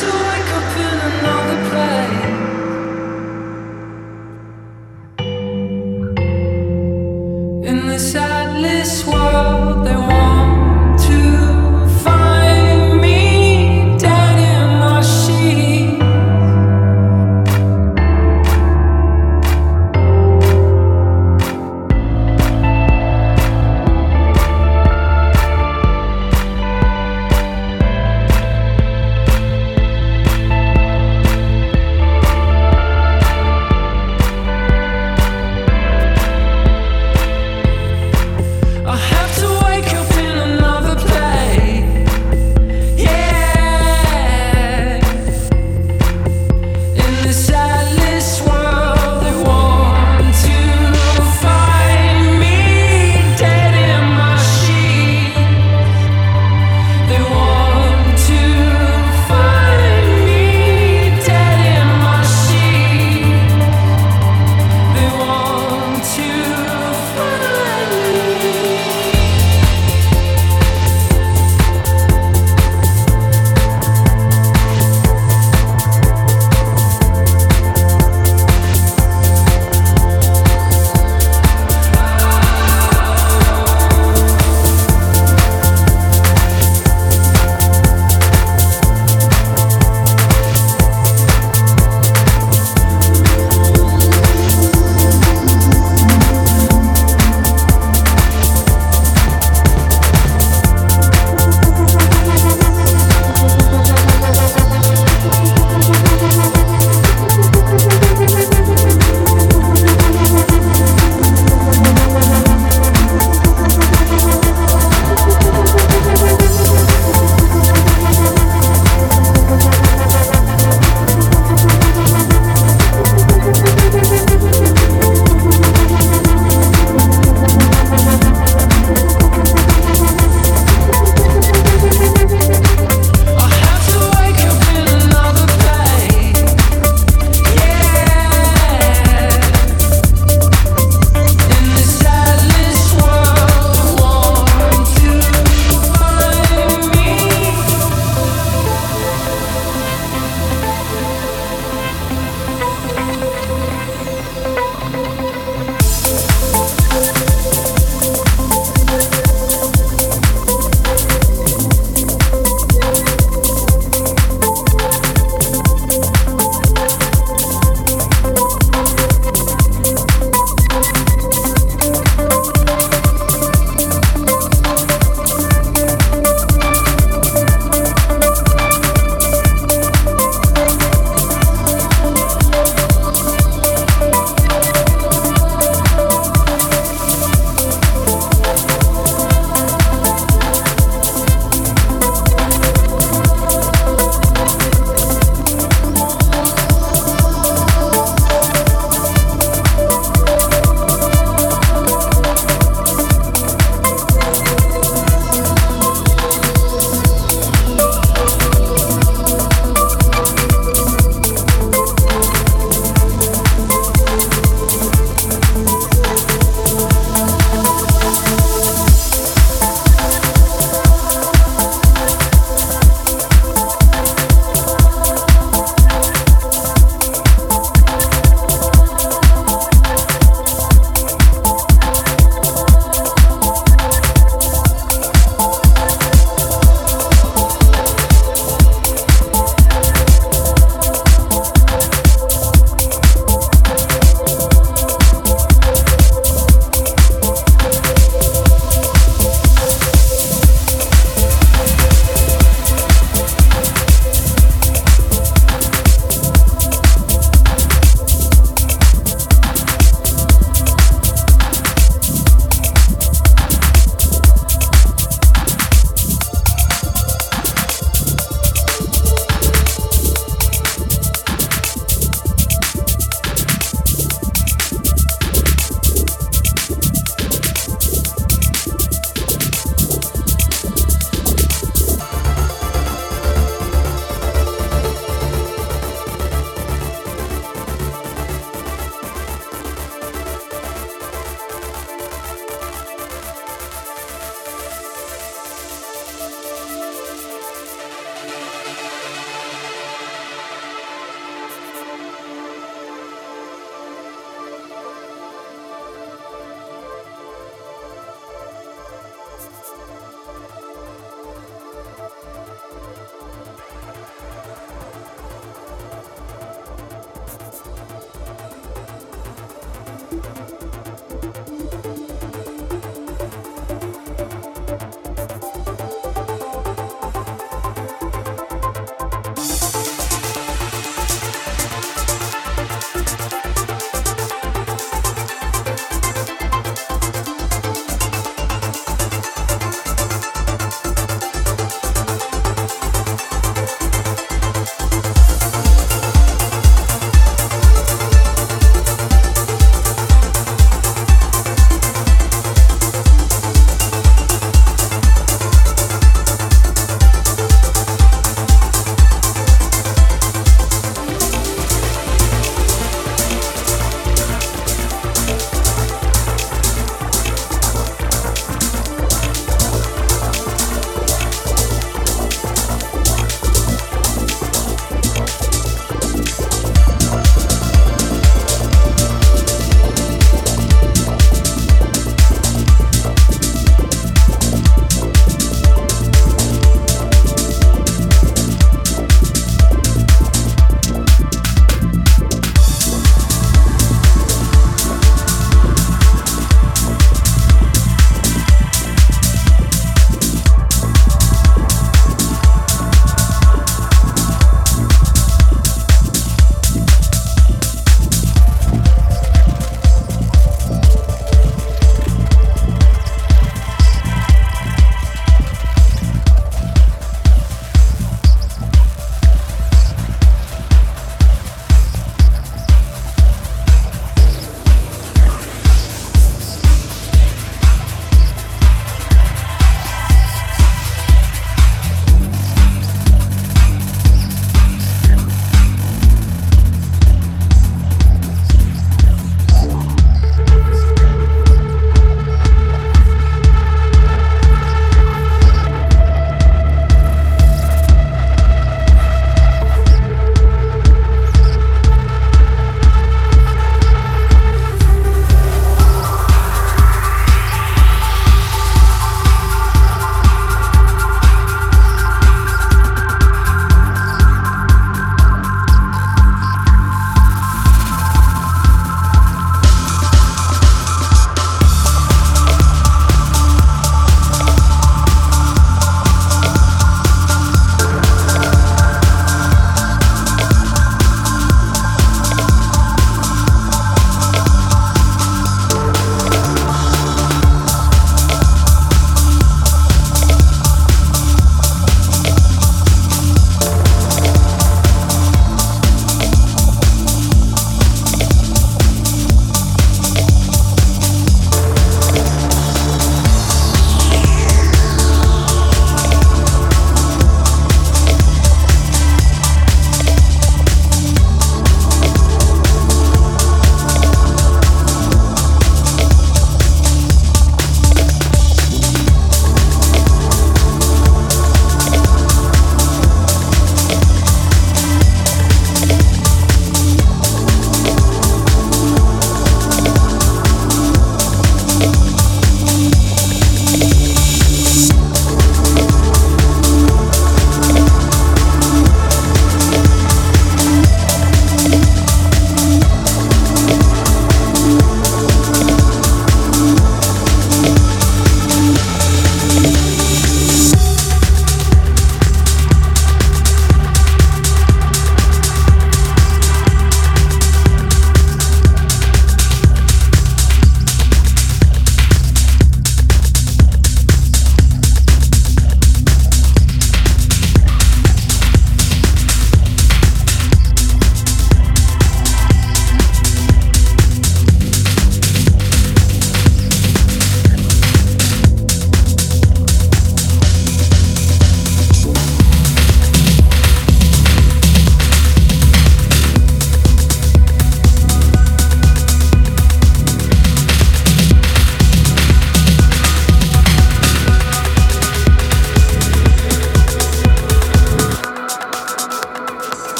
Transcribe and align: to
to 0.00 0.27